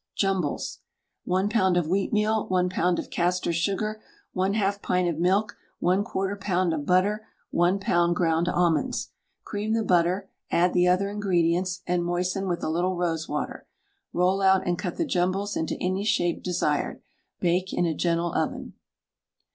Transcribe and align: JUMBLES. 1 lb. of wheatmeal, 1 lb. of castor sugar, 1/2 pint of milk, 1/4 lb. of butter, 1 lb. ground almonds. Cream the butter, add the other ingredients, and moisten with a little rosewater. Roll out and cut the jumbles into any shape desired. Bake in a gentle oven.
JUMBLES. 0.15 0.79
1 1.25 1.47
lb. 1.47 1.77
of 1.77 1.85
wheatmeal, 1.85 2.49
1 2.49 2.69
lb. 2.71 2.97
of 2.97 3.11
castor 3.11 3.53
sugar, 3.53 4.01
1/2 4.35 4.81
pint 4.81 5.07
of 5.07 5.19
milk, 5.19 5.55
1/4 5.79 6.39
lb. 6.39 6.73
of 6.73 6.87
butter, 6.87 7.27
1 7.51 7.79
lb. 7.79 8.15
ground 8.15 8.49
almonds. 8.49 9.09
Cream 9.43 9.73
the 9.73 9.83
butter, 9.83 10.27
add 10.49 10.73
the 10.73 10.87
other 10.87 11.07
ingredients, 11.11 11.81
and 11.85 12.03
moisten 12.03 12.47
with 12.47 12.63
a 12.63 12.69
little 12.69 12.95
rosewater. 12.95 13.67
Roll 14.11 14.41
out 14.41 14.65
and 14.65 14.79
cut 14.79 14.95
the 14.97 15.05
jumbles 15.05 15.55
into 15.55 15.77
any 15.79 16.03
shape 16.03 16.41
desired. 16.41 16.99
Bake 17.39 17.71
in 17.71 17.85
a 17.85 17.93
gentle 17.93 18.33
oven. 18.33 18.73